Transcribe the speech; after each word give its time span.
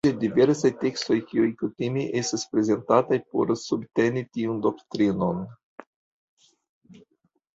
Troviĝas 0.03 0.21
diversaj 0.21 0.69
tekstoj 0.83 1.15
kiuj 1.31 1.49
kutime 1.57 2.05
estas 2.21 2.45
prezentataj 2.53 3.19
por 3.35 3.53
subteni 3.65 4.23
tiun 4.39 4.63
doktrinon. 4.67 5.43